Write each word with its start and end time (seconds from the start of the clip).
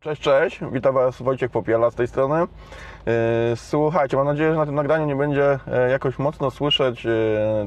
Cześć, 0.00 0.22
cześć, 0.22 0.60
witam 0.72 0.94
Was 0.94 1.22
Wojciech 1.22 1.50
Popiela 1.50 1.90
z 1.90 1.94
tej 1.94 2.06
strony. 2.06 2.40
Yy, 2.40 3.12
Słuchajcie, 3.56 4.16
mam 4.16 4.26
nadzieję, 4.26 4.50
że 4.50 4.56
na 4.56 4.66
tym 4.66 4.74
nagraniu 4.74 5.06
nie 5.06 5.16
będzie 5.16 5.58
e, 5.68 5.90
jakoś 5.90 6.18
mocno 6.18 6.50
słyszeć 6.50 7.06
e, 7.06 7.10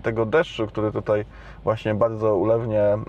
tego 0.04 0.26
deszczu, 0.26 0.68
który 0.68 0.92
tutaj 0.92 1.26
właśnie 1.64 1.96
bardzo 1.96 2.36
ulewnie 2.36 2.82
e, 2.82 3.00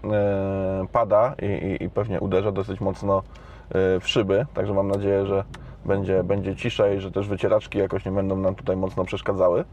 pada 0.93 1.35
i, 1.43 1.85
i, 1.85 1.91
pewnie 1.91 2.21
uderza 2.21 2.53
dosyć 2.53 2.81
mocno 2.81 3.19
e, 3.19 4.01
w 4.01 4.09
szyby, 4.09 4.47
także 4.55 4.75
mam 4.75 4.89
nadzieję, 4.89 5.27
że 5.27 5.45
będzie, 5.85 6.25
będzie 6.25 6.57
ciszej, 6.57 7.01
że 7.01 7.11
też 7.13 7.29
wycieraczki 7.29 7.79
jakoś 7.79 8.05
nie 8.05 8.13
będą 8.13 8.37
nam 8.37 8.55
tutaj 8.55 8.77
mocno 8.77 9.05
przeszkadzały. 9.05 9.65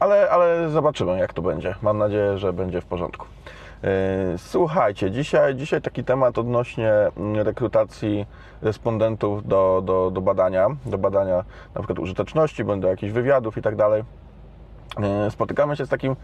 Ale, 0.00 0.30
ale 0.30 0.70
zobaczymy, 0.70 1.18
jak 1.18 1.32
to 1.32 1.42
będzie. 1.42 1.74
Mam 1.82 1.98
nadzieję, 1.98 2.38
że 2.38 2.52
będzie 2.52 2.80
w 2.80 2.84
porządku. 2.84 3.26
Słuchajcie, 4.36 5.10
dzisiaj, 5.10 5.54
dzisiaj 5.54 5.82
taki 5.82 6.04
temat 6.04 6.38
odnośnie 6.38 6.92
mm, 7.16 7.36
rekrutacji 7.46 8.26
respondentów 8.62 9.48
do, 9.48 9.82
do, 9.84 10.10
do 10.10 10.20
badania, 10.20 10.68
do 10.86 10.98
badania 10.98 11.44
na 11.74 11.80
przykład 11.80 11.98
użyteczności, 11.98 12.64
do 12.64 12.88
jakichś 12.88 13.12
wywiadów 13.12 13.56
i 13.56 13.62
tak 13.62 13.76
dalej. 13.76 14.04
Spotykamy 15.30 15.76
się 15.76 15.86
z 15.86 15.88
takim 15.88 16.12
e, 16.12 16.16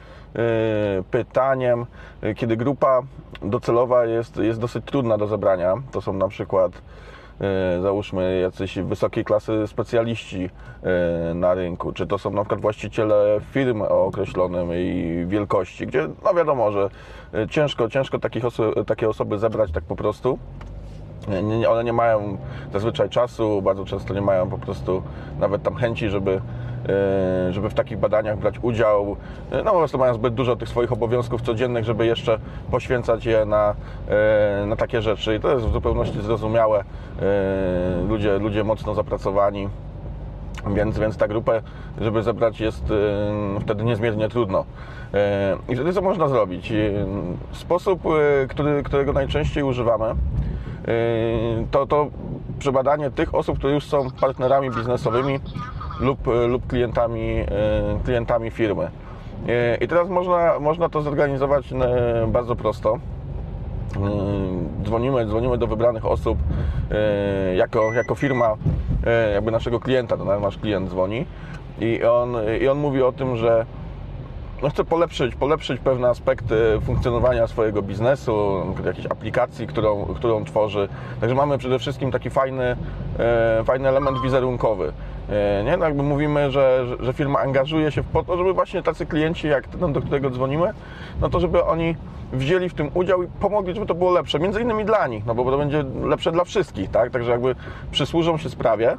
pytaniem, 1.10 1.86
e, 2.22 2.34
kiedy 2.34 2.56
grupa 2.56 3.02
docelowa 3.42 4.04
jest, 4.04 4.36
jest 4.36 4.60
dosyć 4.60 4.84
trudna 4.84 5.18
do 5.18 5.26
zebrania. 5.26 5.74
To 5.92 6.00
są 6.00 6.12
na 6.12 6.28
przykład 6.28 6.72
załóżmy 7.82 8.40
jacyś 8.40 8.78
wysokiej 8.78 9.24
klasy 9.24 9.66
specjaliści 9.66 10.50
e, 11.30 11.34
na 11.34 11.54
rynku, 11.54 11.92
czy 11.92 12.06
to 12.06 12.18
są 12.18 12.30
na 12.30 12.42
przykład 12.42 12.60
właściciele 12.60 13.40
firm 13.50 13.82
o 13.82 14.04
określonym 14.04 14.70
jej 14.70 15.26
wielkości, 15.26 15.86
gdzie 15.86 16.08
no 16.24 16.34
wiadomo, 16.34 16.72
że 16.72 16.88
e, 17.34 17.48
ciężko, 17.48 17.88
ciężko 17.88 18.18
takich 18.18 18.44
oso- 18.44 18.84
takie 18.84 19.08
osoby 19.08 19.38
zebrać 19.38 19.72
tak 19.72 19.84
po 19.84 19.96
prostu. 19.96 20.38
One 21.68 21.84
nie 21.84 21.92
mają 21.92 22.38
zazwyczaj 22.72 23.08
czasu, 23.08 23.62
bardzo 23.62 23.84
często 23.84 24.14
nie 24.14 24.20
mają 24.20 24.50
po 24.50 24.58
prostu 24.58 25.02
nawet 25.40 25.62
tam 25.62 25.74
chęci, 25.74 26.08
żeby, 26.08 26.32
e, 26.32 26.40
żeby 27.50 27.70
w 27.70 27.74
takich 27.74 27.98
badaniach 27.98 28.38
brać 28.38 28.54
udział. 28.62 29.16
E, 29.50 29.62
No 29.62 29.70
po 29.72 29.78
prostu 29.78 29.98
mają 29.98 30.14
zbyt 30.14 30.34
dużo 30.34 30.56
tych 30.56 30.68
swoich 30.68 30.92
obowiązków 30.92 31.42
codziennych, 31.42 31.84
żeby 31.84 32.06
jeszcze 32.06 32.38
poświęcać 32.70 33.24
je 33.26 33.44
na, 33.44 33.74
e, 34.08 34.66
na 34.66 34.76
takie 34.76 35.02
rzeczy. 35.02 35.36
I 35.36 35.40
to 35.40 35.52
jest 35.52 35.66
w 35.66 35.72
zupełności 35.72 36.20
zrozumiałe. 36.22 36.78
E, 36.80 38.02
Ludzie, 38.08 38.38
ludzie 38.38 38.64
mocno 38.64 38.94
zapracowani. 38.94 39.68
Więc, 40.74 40.98
więc 40.98 41.16
ta 41.16 41.28
grupę, 41.28 41.62
żeby 42.00 42.22
zebrać, 42.22 42.60
jest 42.60 42.84
e, 42.90 43.60
wtedy 43.60 43.84
niezmiernie 43.84 44.28
trudno. 44.28 44.64
E, 45.14 45.56
I 45.68 45.74
wtedy 45.74 45.92
co 45.92 46.02
można 46.02 46.28
zrobić? 46.28 46.72
E, 46.72 46.74
Sposób, 47.52 48.00
e, 48.06 48.46
który, 48.46 48.82
którego 48.82 49.12
najczęściej 49.12 49.62
używamy, 49.62 50.04
e, 50.04 50.14
to, 51.70 51.86
to 51.86 52.06
przebadanie 52.58 53.10
tych 53.10 53.34
osób, 53.34 53.58
które 53.58 53.72
już 53.72 53.84
są 53.84 54.10
partnerami 54.20 54.70
biznesowymi 54.70 55.40
lub, 56.00 56.28
e, 56.28 56.46
lub 56.46 56.66
klientami, 56.66 57.30
e, 57.30 57.46
klientami 58.04 58.50
firmy. 58.50 58.90
E, 59.48 59.76
I 59.76 59.88
teraz 59.88 60.08
można, 60.08 60.58
można 60.58 60.88
to 60.88 61.02
zorganizować 61.02 61.70
bardzo 62.28 62.56
prosto. 62.56 62.98
Dzwonimy, 64.84 65.26
dzwonimy 65.26 65.58
do 65.58 65.66
wybranych 65.66 66.06
osób 66.06 66.38
jako, 67.56 67.92
jako 67.92 68.14
firma 68.14 68.54
jakby 69.34 69.50
naszego 69.50 69.80
klienta, 69.80 70.16
to 70.16 70.40
nasz 70.40 70.58
klient 70.58 70.90
dzwoni 70.90 71.26
i 71.80 72.04
on, 72.04 72.36
i 72.60 72.68
on 72.68 72.78
mówi 72.78 73.02
o 73.02 73.12
tym, 73.12 73.36
że 73.36 73.66
no 74.62 74.70
chce 74.70 74.84
polepszyć, 74.84 75.34
polepszyć 75.34 75.80
pewne 75.80 76.08
aspekty 76.08 76.80
funkcjonowania 76.86 77.46
swojego 77.46 77.82
biznesu, 77.82 78.62
jakiejś 78.84 79.06
aplikacji, 79.06 79.66
którą, 79.66 80.04
którą 80.04 80.44
tworzy. 80.44 80.88
Także 81.20 81.36
mamy 81.36 81.58
przede 81.58 81.78
wszystkim 81.78 82.10
taki 82.10 82.30
fajny, 82.30 82.76
fajny 83.64 83.88
element 83.88 84.22
wizerunkowy. 84.22 84.92
E, 85.30 85.64
nie? 85.64 85.76
No 85.76 85.84
jakby 85.84 86.02
mówimy, 86.02 86.50
że, 86.50 86.86
że- 87.00 87.12
firma 87.12 87.38
angażuje 87.38 87.92
się 87.92 88.02
po 88.02 88.22
to, 88.22 88.36
żeby 88.36 88.52
właśnie 88.52 88.82
tacy 88.82 89.06
klienci 89.06 89.48
jak 89.48 89.68
ten, 89.68 89.92
do 89.92 90.00
którego 90.00 90.30
dzwonimy, 90.30 90.70
no 91.20 91.28
to 91.28 91.40
żeby 91.40 91.64
oni 91.64 91.94
wzięli 92.32 92.68
w 92.68 92.74
tym 92.74 92.90
udział 92.94 93.22
i 93.22 93.26
pomogli, 93.40 93.74
żeby 93.74 93.86
to 93.86 93.94
było 93.94 94.10
lepsze, 94.12 94.38
między 94.38 94.60
innymi 94.62 94.84
dla 94.84 95.06
nich, 95.06 95.26
no 95.26 95.34
bo 95.34 95.50
to 95.50 95.58
będzie 95.58 95.84
lepsze 96.04 96.32
dla 96.32 96.44
wszystkich, 96.44 96.90
tak? 96.90 97.10
Także 97.10 97.30
jakby 97.30 97.54
przysłużą 97.90 98.38
się 98.38 98.48
sprawie. 98.50 98.90
E, 98.92 98.96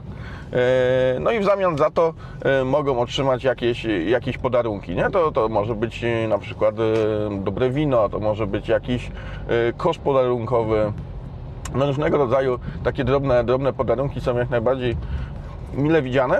No 1.19 1.31
i 1.31 1.39
w 1.39 1.43
zamian 1.43 1.77
za 1.77 1.89
to 1.89 2.13
e, 2.45 2.63
mogą 2.63 2.99
otrzymać 2.99 3.43
jakieś, 3.43 3.85
jakieś 4.07 4.37
podarunki, 4.37 4.95
nie? 4.95 5.09
To, 5.09 5.31
to 5.31 5.49
może 5.49 5.75
być 5.75 6.05
na 6.29 6.37
przykład 6.37 6.75
dobre 7.41 7.69
wino, 7.69 8.09
to 8.09 8.19
może 8.19 8.47
być 8.47 8.67
jakiś 8.67 9.07
e, 9.07 9.73
kosz 9.77 9.97
podarunkowy, 9.97 10.93
no 11.75 11.85
różnego 11.85 12.17
rodzaju 12.17 12.59
takie 12.83 13.03
drobne, 13.03 13.43
drobne 13.43 13.73
podarunki 13.73 14.21
są 14.21 14.37
jak 14.37 14.49
najbardziej 14.49 14.95
mile 15.73 16.01
widziane. 16.01 16.39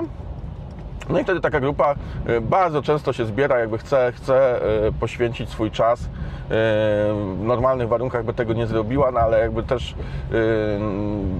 No 1.09 1.19
i 1.19 1.23
wtedy 1.23 1.41
taka 1.41 1.59
grupa 1.59 1.95
e, 2.25 2.41
bardzo 2.41 2.81
często 2.81 3.13
się 3.13 3.25
zbiera, 3.25 3.59
jakby 3.59 3.77
chce, 3.77 4.11
chce 4.15 4.61
e, 4.87 4.91
poświęcić 4.91 5.49
swój 5.49 5.71
czas. 5.71 6.01
E, 6.01 6.07
W 6.49 7.43
normalnych 7.43 7.87
warunkach 7.87 8.25
by 8.25 8.33
tego 8.33 8.53
nie 8.53 8.67
zrobiła, 8.67 9.11
no 9.11 9.19
ale 9.19 9.39
jakby 9.39 9.63
też 9.63 9.95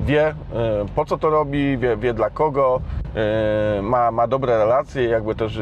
wie 0.06 0.34
po 0.96 1.06
co 1.06 1.18
to 1.18 1.30
robi, 1.30 1.78
wie, 1.78 1.98
wie 1.98 2.14
dla 2.14 2.30
kogo, 2.30 2.82
ma, 3.82 4.12
ma 4.12 4.28
dobre 4.28 4.58
relacje, 4.58 5.04
jakby 5.04 5.36
też 5.36 5.62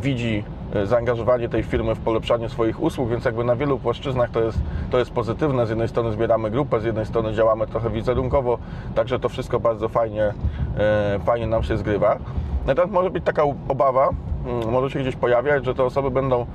widzi 0.00 0.44
zaangażowanie 0.84 1.48
tej 1.48 1.62
firmy 1.62 1.94
w 1.94 1.98
polepszanie 1.98 2.48
swoich 2.48 2.82
usług, 2.82 3.10
więc 3.10 3.24
jakby 3.24 3.44
na 3.44 3.56
wielu 3.56 3.78
płaszczyznach 3.78 4.30
to 4.30 4.40
jest, 4.40 4.58
to 4.90 4.98
jest 4.98 5.10
pozytywne. 5.10 5.66
Z 5.66 5.68
jednej 5.68 5.88
strony 5.88 6.12
zbieramy 6.12 6.50
grupę, 6.50 6.80
z 6.80 6.84
jednej 6.84 7.06
strony 7.06 7.34
działamy 7.34 7.66
trochę 7.66 7.90
wizerunkowo, 7.90 8.58
także 8.94 9.18
to 9.18 9.28
wszystko 9.28 9.60
bardzo 9.60 9.88
fajnie, 9.88 10.34
e, 10.78 11.18
fajnie 11.24 11.46
nam 11.46 11.62
się 11.62 11.76
zgrywa. 11.76 12.18
Natomiast 12.66 12.92
może 12.92 13.10
być 13.10 13.24
taka 13.24 13.42
obawa, 13.68 14.08
mm, 14.46 14.70
może 14.70 14.90
się 14.90 15.00
gdzieś 15.00 15.16
pojawiać, 15.16 15.64
że 15.64 15.74
te 15.74 15.84
osoby 15.84 16.10
będą 16.10 16.46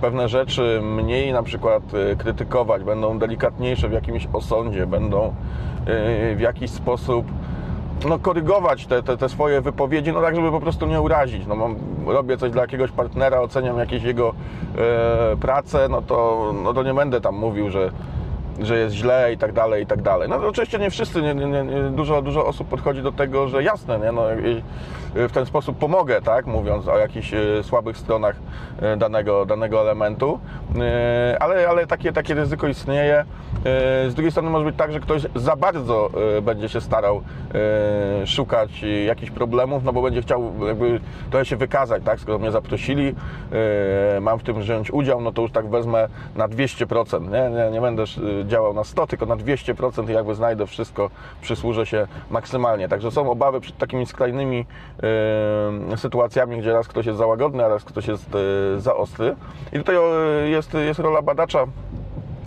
pewne 0.00 0.28
rzeczy 0.28 0.80
mniej 0.82 1.32
na 1.32 1.42
przykład 1.42 1.82
e, 1.94 2.16
krytykować, 2.16 2.84
będą 2.84 3.18
delikatniejsze 3.18 3.88
w 3.88 3.92
jakimś 3.92 4.28
osądzie, 4.32 4.86
będą 4.86 5.34
e, 5.86 6.34
w 6.34 6.40
jakiś 6.40 6.70
sposób 6.70 7.26
no, 8.04 8.18
korygować 8.18 8.86
te, 8.86 9.02
te, 9.02 9.16
te 9.16 9.28
swoje 9.28 9.60
wypowiedzi, 9.60 10.12
no 10.12 10.20
tak, 10.20 10.36
żeby 10.36 10.50
po 10.50 10.60
prostu 10.60 10.86
nie 10.86 11.00
urazić. 11.00 11.46
No, 11.46 11.56
mam, 11.56 11.76
robię 12.06 12.36
coś 12.36 12.50
dla 12.50 12.62
jakiegoś 12.62 12.90
partnera, 12.90 13.40
oceniam 13.40 13.78
jakieś 13.78 14.02
jego 14.02 14.34
e, 14.78 15.36
pracę, 15.36 15.88
no 15.90 16.02
to, 16.02 16.50
no 16.64 16.74
to 16.74 16.82
nie 16.82 16.94
będę 16.94 17.20
tam 17.20 17.34
mówił, 17.34 17.70
że, 17.70 17.90
że 18.60 18.78
jest 18.78 18.94
źle 18.94 19.32
i 19.32 19.38
tak 19.38 19.52
dalej, 19.52 19.82
i 19.82 19.86
tak 19.86 20.02
dalej. 20.02 20.28
No 20.28 20.36
oczywiście 20.36 20.78
nie 20.78 20.90
wszyscy, 20.90 21.22
nie, 21.22 21.34
nie, 21.34 21.46
nie, 21.46 21.82
dużo, 21.82 22.22
dużo 22.22 22.46
osób 22.46 22.68
podchodzi 22.68 23.02
do 23.02 23.12
tego, 23.12 23.48
że 23.48 23.62
jasne, 23.62 23.98
nie, 23.98 24.12
no, 24.12 24.22
i, 24.32 24.62
w 25.14 25.32
ten 25.32 25.46
sposób 25.46 25.78
pomogę, 25.78 26.22
tak, 26.22 26.46
mówiąc 26.46 26.88
o 26.88 26.98
jakichś 26.98 27.34
e, 27.34 27.62
słabych 27.62 27.96
stronach 27.96 28.36
e, 28.82 28.96
danego, 28.96 29.46
danego 29.46 29.80
elementu, 29.80 30.38
E, 30.67 30.67
ale, 31.40 31.68
ale 31.68 31.86
takie, 31.86 32.12
takie 32.12 32.34
ryzyko 32.34 32.68
istnieje. 32.68 33.24
E, 33.64 34.10
Z 34.10 34.14
drugiej 34.14 34.30
strony 34.30 34.50
może 34.50 34.64
być 34.64 34.76
tak, 34.76 34.92
że 34.92 35.00
ktoś 35.00 35.22
za 35.34 35.56
bardzo 35.56 36.10
e, 36.38 36.42
będzie 36.42 36.68
się 36.68 36.80
starał 36.80 37.22
e, 38.22 38.26
szukać 38.26 38.84
e, 38.84 39.04
jakichś 39.04 39.30
problemów, 39.30 39.84
no 39.84 39.92
bo 39.92 40.02
będzie 40.02 40.22
chciał 40.22 40.52
jakby 40.66 41.00
trochę 41.30 41.44
się 41.44 41.56
wykazać, 41.56 42.02
tak, 42.04 42.20
skoro 42.20 42.38
mnie 42.38 42.50
zaprosili, 42.50 43.14
e, 44.16 44.20
mam 44.20 44.38
w 44.38 44.42
tym 44.42 44.60
wziąć 44.60 44.90
udział, 44.90 45.20
no 45.20 45.32
to 45.32 45.42
już 45.42 45.50
tak 45.52 45.68
wezmę 45.68 46.08
na 46.36 46.48
200%, 46.48 47.20
nie, 47.30 47.64
nie, 47.64 47.70
nie 47.70 47.80
będę 47.80 48.02
e, 48.02 48.46
działał 48.46 48.74
na 48.74 48.84
100, 48.84 49.06
tylko 49.06 49.26
na 49.26 49.36
200% 49.36 50.10
i 50.10 50.12
jakby 50.12 50.34
znajdę 50.34 50.66
wszystko, 50.66 51.10
przysłużę 51.40 51.86
się 51.86 52.06
maksymalnie. 52.30 52.88
Także 52.88 53.10
są 53.10 53.30
obawy 53.30 53.60
przed 53.60 53.78
takimi 53.78 54.06
skrajnymi 54.06 54.66
e, 55.92 55.96
sytuacjami, 55.96 56.58
gdzie 56.58 56.72
raz 56.72 56.88
ktoś 56.88 57.06
jest 57.06 57.18
za 57.18 57.26
łagodny, 57.26 57.64
a 57.64 57.68
raz 57.68 57.84
ktoś 57.84 58.08
jest 58.08 58.28
e, 58.34 58.80
za 58.80 58.96
ostry. 58.96 59.36
I 59.72 59.78
tutaj 59.78 59.96
e, 59.96 60.48
jest, 60.58 60.74
jest 60.74 61.00
rola 61.00 61.22
badacza 61.22 61.66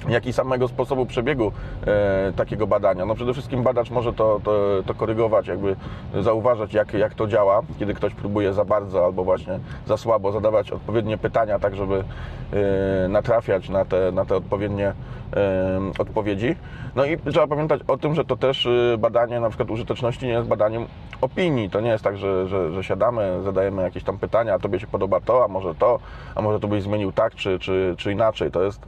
jak 0.10 0.26
i 0.26 0.34
samego 0.34 0.68
sposobu 0.68 1.06
przebiegu 1.06 1.52
e, 1.88 2.34
takiego 2.36 2.68
badania. 2.68 3.06
No 3.06 3.16
przede 3.16 3.34
wszystkim 3.34 3.64
badacz 3.64 3.92
może 3.92 4.14
to, 4.14 4.42
to, 4.44 4.84
to 4.86 4.94
korygować, 4.94 5.48
jakby 5.48 5.76
zauważać, 6.22 6.74
jak, 6.74 6.94
jak 6.94 7.14
to 7.14 7.28
działa, 7.28 7.62
kiedy 7.80 7.94
ktoś 7.94 8.14
próbuje 8.14 8.54
za 8.54 8.66
bardzo 8.66 9.06
albo 9.06 9.24
właśnie 9.24 9.60
za 9.88 9.98
słabo 9.98 10.32
zadawać 10.32 10.72
odpowiednie 10.72 11.18
pytania, 11.18 11.60
tak 11.60 11.76
żeby 11.76 12.04
e, 13.04 13.08
natrafiać 13.08 13.70
na 13.70 13.86
te, 13.86 14.12
na 14.12 14.26
te 14.26 14.36
odpowiednie 14.36 14.94
e, 15.34 15.82
odpowiedzi. 16.00 16.56
No 16.96 17.06
i 17.06 17.18
trzeba 17.18 17.48
pamiętać 17.48 17.82
o 17.88 17.98
tym, 17.98 18.16
że 18.16 18.26
to 18.26 18.38
też 18.38 18.66
e, 18.66 18.98
badanie 18.98 19.40
na 19.40 19.50
przykład 19.50 19.72
użyteczności 19.72 20.26
nie 20.26 20.32
jest 20.32 20.48
badaniem 20.48 20.86
opinii. 21.22 21.70
To 21.70 21.82
nie 21.82 21.90
jest 21.90 22.04
tak, 22.04 22.18
że, 22.18 22.48
że, 22.48 22.72
że 22.72 22.84
siadamy, 22.84 23.42
zadajemy 23.44 23.82
jakieś 23.82 24.04
tam 24.04 24.18
pytania, 24.18 24.54
a 24.54 24.60
tobie 24.60 24.80
się 24.80 24.88
podoba 24.88 25.22
to, 25.22 25.44
a 25.44 25.48
może 25.48 25.76
to, 25.76 26.00
a 26.36 26.42
może 26.42 26.60
to 26.60 26.68
byś 26.68 26.84
zmienił 26.84 27.12
tak, 27.12 27.36
czy, 27.36 27.60
czy, 27.60 27.96
czy 27.98 28.12
inaczej. 28.12 28.52
To 28.52 28.64
jest 28.64 28.82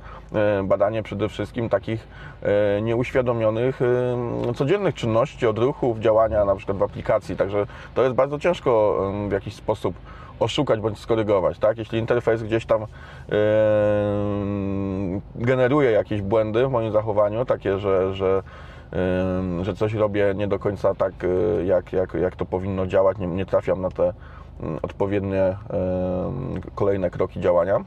badanie 0.63 1.03
przede 1.03 1.29
wszystkim 1.29 1.69
takich 1.69 2.07
e, 2.41 2.81
nieuświadomionych 2.81 3.81
e, 3.81 4.53
codziennych 4.53 4.95
czynności, 4.95 5.47
odruchów, 5.47 5.99
działania 5.99 6.45
na 6.45 6.55
przykład 6.55 6.77
w 6.77 6.83
aplikacji. 6.83 7.35
Także 7.35 7.65
to 7.95 8.03
jest 8.03 8.15
bardzo 8.15 8.39
ciężko 8.39 8.99
e, 9.25 9.29
w 9.29 9.31
jakiś 9.31 9.53
sposób 9.53 9.95
oszukać 10.39 10.79
bądź 10.79 10.99
skorygować, 10.99 11.59
tak? 11.59 11.77
Jeśli 11.77 11.99
interfejs 11.99 12.43
gdzieś 12.43 12.65
tam 12.65 12.85
generuje 15.35 15.91
jakieś 15.91 16.21
błędy 16.21 16.67
w 16.67 16.71
moim 16.71 16.91
zachowaniu, 16.91 17.45
takie, 17.45 17.79
że, 17.79 18.13
że, 18.13 18.43
że 19.61 19.75
coś 19.75 19.93
robię 19.93 20.33
nie 20.35 20.47
do 20.47 20.59
końca 20.59 20.95
tak, 20.95 21.13
jak, 21.65 21.93
jak, 21.93 22.13
jak 22.13 22.35
to 22.35 22.45
powinno 22.45 22.87
działać, 22.87 23.17
nie, 23.17 23.27
nie 23.27 23.45
trafiam 23.45 23.81
na 23.81 23.89
te 23.89 24.13
mm, 24.59 24.79
odpowiednie 24.81 25.57
kolejne 26.75 27.09
kroki 27.09 27.39
działania, 27.39 27.83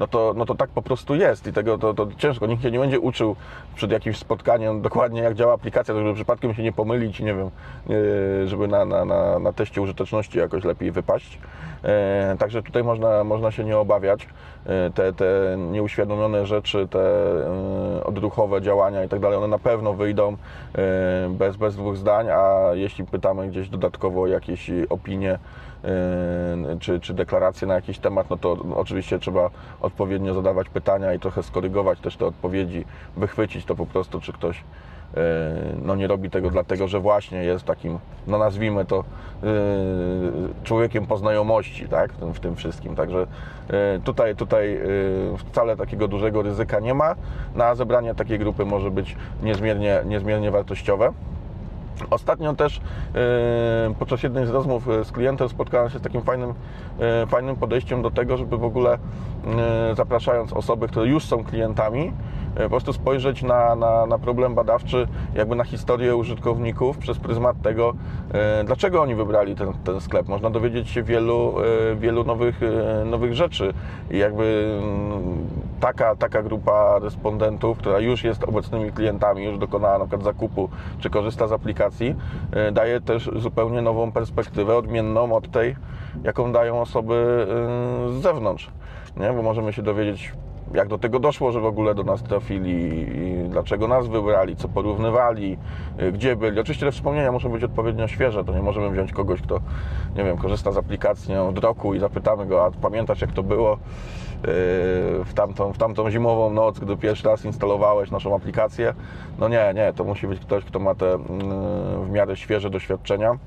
no 0.00 0.06
to, 0.06 0.34
no 0.36 0.46
to 0.46 0.54
tak 0.54 0.70
po 0.70 0.82
prostu 0.82 1.14
jest 1.14 1.46
i 1.46 1.52
tego 1.52 1.78
to, 1.78 1.94
to 1.94 2.08
ciężko. 2.18 2.46
Nikt 2.46 2.62
się 2.62 2.70
nie 2.70 2.78
będzie 2.78 3.00
uczył 3.00 3.36
przed 3.74 3.90
jakimś 3.90 4.18
spotkaniem 4.18 4.82
dokładnie 4.82 5.22
jak 5.22 5.34
działa 5.34 5.54
aplikacja, 5.54 5.94
żeby 5.94 6.14
przypadkiem 6.14 6.54
się 6.54 6.62
nie 6.62 6.72
pomylić 6.72 7.20
nie 7.20 7.34
wiem, 7.34 7.50
yy, 7.88 8.48
żeby 8.48 8.68
na, 8.68 8.84
na, 8.84 9.04
na, 9.04 9.38
na 9.38 9.52
teście 9.52 9.82
użyteczności 9.82 10.38
jakoś 10.38 10.64
lepiej 10.64 10.90
wypaść. 10.92 11.38
E, 11.84 12.36
Także 12.38 12.62
tutaj 12.62 12.84
można, 12.84 13.24
można 13.24 13.50
się 13.50 13.64
nie 13.64 13.78
obawiać. 13.78 14.28
E, 14.66 14.90
Te, 14.90 15.12
te 15.12 15.56
nieuświadomione 15.58 16.46
rzeczy, 16.46 16.88
te 16.90 17.00
e, 17.00 18.04
odruchowe 18.04 18.62
działania 18.62 19.04
i 19.04 19.08
tak 19.08 19.20
dalej, 19.20 19.38
one 19.38 19.48
na 19.48 19.58
pewno 19.58 19.92
wyjdą 19.94 20.32
e, 20.32 20.36
bez, 21.30 21.56
bez 21.56 21.76
dwóch 21.76 21.96
zdań, 21.96 22.30
a 22.30 22.70
jeśli 22.72 23.04
pytamy 23.04 23.48
gdzieś 23.48 23.68
dodatkowo 23.68 24.22
o 24.22 24.26
jakieś 24.26 24.70
opinie 24.90 25.38
e, 25.84 26.76
czy, 26.80 27.00
czy 27.00 27.14
deklaracje 27.14 27.68
na 27.68 27.74
jakiś 27.74 27.98
temat, 27.98 28.30
no 28.30 28.36
to 28.36 28.56
oczywiście 28.76 29.18
trzeba 29.18 29.50
odpowiednio 29.90 30.34
zadawać 30.34 30.68
pytania 30.68 31.14
i 31.14 31.18
trochę 31.18 31.42
skorygować 31.42 32.00
też 32.00 32.16
te 32.16 32.26
odpowiedzi, 32.26 32.84
wychwycić 33.16 33.64
to 33.64 33.74
po 33.74 33.86
prostu, 33.86 34.20
czy 34.20 34.32
ktoś 34.32 34.56
e, 34.56 35.20
no 35.84 35.96
nie 35.96 36.06
robi 36.06 36.30
tego 36.30 36.50
dlatego, 36.50 36.88
że 36.88 37.00
właśnie 37.00 37.44
jest 37.44 37.64
takim, 37.64 37.98
no 38.26 38.38
nazwijmy 38.38 38.84
to, 38.84 38.98
e, 38.98 39.04
człowiekiem 40.64 41.06
po 41.06 41.16
znajomości, 41.16 41.88
tak, 41.88 42.12
w 42.12 42.40
tym, 42.40 42.56
wszystkim. 42.56 42.96
Także 42.96 43.26
e, 43.68 44.00
tutaj, 44.04 44.36
tutaj 44.36 44.80
wcale 45.38 45.76
takiego 45.76 46.08
dużego 46.08 46.42
ryzyka 46.42 46.80
nie 46.80 46.94
ma. 46.94 47.14
Na 47.54 47.74
zebranie 47.74 48.14
takiej 48.14 48.38
grupy 48.38 48.64
może 48.64 48.90
być 48.90 49.16
niezmiernie, 49.42 50.02
niezmiernie 50.04 50.50
wartościowe. 50.50 51.12
Ostatnio 52.10 52.54
też 52.54 52.80
e, 53.14 53.94
podczas 53.98 54.22
jednej 54.22 54.46
z 54.46 54.50
rozmów 54.50 54.88
e, 54.88 55.04
z 55.04 55.12
klientem 55.12 55.48
spotkałem 55.48 55.90
się 55.90 55.98
z 55.98 56.02
takim 56.02 56.22
fajnym, 56.22 56.54
e, 57.00 57.26
fajnym 57.26 57.56
podejściem 57.56 58.02
do 58.02 58.10
tego, 58.10 58.36
żeby 58.36 58.58
w 58.58 58.64
ogóle 58.64 58.98
zapraszając 59.96 60.52
osoby, 60.52 60.88
które 60.88 61.06
już 61.06 61.24
są 61.24 61.44
klientami, 61.44 62.12
po 62.54 62.68
prostu 62.70 62.92
spojrzeć 62.92 63.42
na, 63.42 63.74
na, 63.74 64.06
na 64.06 64.18
problem 64.18 64.54
badawczy, 64.54 65.08
jakby 65.34 65.56
na 65.56 65.64
historię 65.64 66.16
użytkowników 66.16 66.98
przez 66.98 67.18
pryzmat 67.18 67.62
tego, 67.62 67.94
dlaczego 68.64 69.02
oni 69.02 69.14
wybrali 69.14 69.54
ten, 69.54 69.72
ten 69.84 70.00
sklep. 70.00 70.28
Można 70.28 70.50
dowiedzieć 70.50 70.88
się 70.88 71.02
wielu, 71.02 71.54
wielu 71.96 72.24
nowych, 72.24 72.60
nowych 73.04 73.34
rzeczy 73.34 73.74
i 74.10 74.18
jakby 74.18 74.78
mm, 74.82 75.46
taka, 75.80 76.16
taka 76.16 76.42
grupa 76.42 76.98
respondentów, 76.98 77.78
która 77.78 77.98
już 77.98 78.24
jest 78.24 78.44
obecnymi 78.44 78.92
klientami, 78.92 79.44
już 79.44 79.58
dokonała 79.58 79.98
na 79.98 80.04
przykład 80.04 80.22
zakupu, 80.22 80.68
czy 80.98 81.10
korzysta 81.10 81.46
z 81.46 81.52
aplikacji, 81.52 82.14
e, 82.52 82.72
daje 82.72 83.00
też 83.00 83.30
zupełnie 83.36 83.82
nową 83.82 84.12
perspektywę, 84.12 84.76
odmienną 84.76 85.32
od 85.36 85.50
tej, 85.50 85.76
jaką 86.24 86.52
dają 86.52 86.80
osoby 86.80 87.46
e, 88.08 88.12
z 88.12 88.22
zewnątrz. 88.22 88.70
Nie? 89.16 89.32
Bo 89.32 89.42
możemy 89.42 89.72
się 89.72 89.82
dowiedzieć, 89.82 90.32
jak 90.74 90.88
do 90.88 90.98
tego 90.98 91.18
doszło, 91.18 91.52
że 91.52 91.60
w 91.60 91.64
ogóle 91.64 91.94
do 91.94 92.04
nas 92.04 92.22
trafili, 92.22 93.06
dlaczego 93.48 93.88
nas 93.88 94.06
wybrali, 94.06 94.56
co 94.56 94.68
porównywali, 94.68 95.58
e, 95.98 96.12
gdzie 96.12 96.36
byli. 96.36 96.60
Oczywiście 96.60 96.86
te 96.86 96.92
wspomnienia 96.92 97.32
muszą 97.32 97.48
być 97.48 97.64
odpowiednio 97.64 98.08
świeże, 98.08 98.44
to 98.44 98.52
nie 98.52 98.62
możemy 98.62 98.90
wziąć 98.90 99.12
kogoś, 99.12 99.42
kto, 99.42 99.60
nie 100.16 100.24
wiem, 100.24 100.36
korzysta 100.36 100.72
z 100.72 100.76
aplikacji 100.76 101.36
od 101.36 101.58
roku 101.58 101.94
i 101.94 101.98
zapytamy 101.98 102.46
go, 102.46 102.64
a 102.64 102.70
pamiętasz 102.70 103.20
jak 103.20 103.32
to 103.32 103.42
było? 103.42 103.78
w 105.24 105.30
tamtą, 105.34 105.72
w 105.72 105.78
tamtą 105.78 106.10
zimową 106.10 106.50
noc, 106.50 106.78
gdy 106.78 106.96
pierwszy 106.96 107.28
raz 107.28 107.44
instalowałeś 107.44 108.10
naszą 108.10 108.34
aplikację. 108.34 108.94
No 109.38 109.48
nie, 109.48 109.72
nie, 109.74 109.92
to 109.92 110.04
musi 110.04 110.26
być 110.26 110.40
ktoś, 110.40 110.64
kto 110.64 110.78
ma 110.78 110.94
te 110.94 111.14
mm, 111.14 111.28
w 112.04 112.10
miarę 112.10 112.36
świeże 112.36 112.70
doświadczenia. 112.70 113.38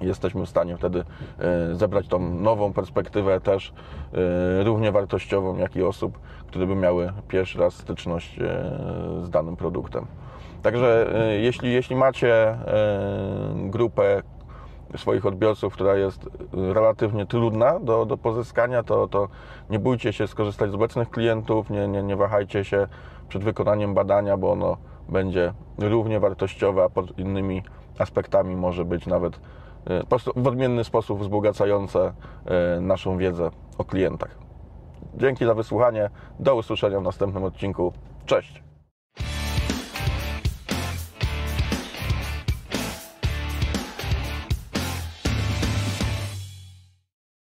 Jesteśmy 0.00 0.46
w 0.46 0.48
stanie 0.48 0.76
wtedy 0.76 1.04
e, 1.38 1.74
zebrać 1.74 2.08
tą 2.08 2.34
nową 2.34 2.72
perspektywę 2.72 3.40
też 3.40 3.72
e, 4.12 4.64
równie 4.64 4.92
wartościową, 4.92 5.56
jak 5.56 5.76
i 5.76 5.82
osób, 5.82 6.18
które 6.46 6.66
by 6.66 6.74
miały 6.74 7.12
pierwszy 7.28 7.58
raz 7.58 7.74
styczność 7.74 8.38
e, 8.38 8.42
z 9.22 9.30
danym 9.30 9.56
produktem. 9.56 10.06
Także 10.62 11.12
jeśli, 11.40 11.72
jeśli 11.72 11.96
macie 11.96 12.58
grupę 13.54 14.22
swoich 14.96 15.26
odbiorców, 15.26 15.72
która 15.72 15.96
jest 15.96 16.28
relatywnie 16.52 17.26
trudna 17.26 17.80
do, 17.80 18.06
do 18.06 18.16
pozyskania, 18.16 18.82
to, 18.82 19.08
to 19.08 19.28
nie 19.70 19.78
bójcie 19.78 20.12
się 20.12 20.26
skorzystać 20.26 20.70
z 20.70 20.74
obecnych 20.74 21.10
klientów, 21.10 21.70
nie, 21.70 21.88
nie, 21.88 22.02
nie 22.02 22.16
wahajcie 22.16 22.64
się 22.64 22.88
przed 23.28 23.44
wykonaniem 23.44 23.94
badania, 23.94 24.36
bo 24.36 24.52
ono 24.52 24.76
będzie 25.08 25.52
równie 25.78 26.20
wartościowe, 26.20 26.84
a 26.84 26.88
pod 26.88 27.18
innymi 27.18 27.62
aspektami 27.98 28.56
może 28.56 28.84
być 28.84 29.06
nawet 29.06 29.40
prostu 30.08 30.32
w 30.36 30.46
odmienny 30.46 30.84
sposób 30.84 31.20
wzbogacające 31.20 32.12
e, 32.46 32.80
naszą 32.80 33.18
wiedzę 33.18 33.50
o 33.78 33.84
klientach. 33.84 34.38
Dzięki 35.14 35.46
za 35.46 35.54
wysłuchanie. 35.54 36.10
Do 36.40 36.54
usłyszenia 36.54 37.00
w 37.00 37.02
następnym 37.02 37.44
odcinku. 37.44 37.92
Cześć! 38.26 38.65